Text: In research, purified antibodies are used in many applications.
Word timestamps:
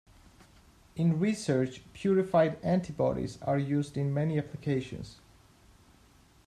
In 0.95 1.19
research, 1.19 1.83
purified 1.93 2.57
antibodies 2.63 3.37
are 3.43 3.59
used 3.59 3.97
in 3.97 4.11
many 4.11 4.39
applications. 4.39 5.19